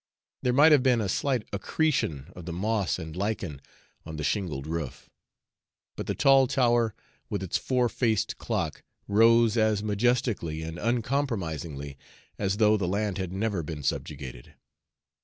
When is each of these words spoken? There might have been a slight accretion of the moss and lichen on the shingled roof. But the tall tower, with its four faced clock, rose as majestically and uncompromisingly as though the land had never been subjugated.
There 0.41 0.51
might 0.51 0.71
have 0.71 0.81
been 0.81 0.99
a 0.99 1.07
slight 1.07 1.47
accretion 1.53 2.33
of 2.35 2.47
the 2.47 2.51
moss 2.51 2.97
and 2.97 3.15
lichen 3.15 3.61
on 4.03 4.15
the 4.17 4.23
shingled 4.23 4.65
roof. 4.65 5.11
But 5.95 6.07
the 6.07 6.15
tall 6.15 6.47
tower, 6.47 6.95
with 7.29 7.43
its 7.43 7.59
four 7.59 7.87
faced 7.87 8.39
clock, 8.39 8.81
rose 9.07 9.57
as 9.57 9.83
majestically 9.83 10.63
and 10.63 10.79
uncompromisingly 10.79 11.99
as 12.39 12.57
though 12.57 12.77
the 12.77 12.87
land 12.87 13.19
had 13.19 13.31
never 13.31 13.61
been 13.61 13.83
subjugated. 13.83 14.55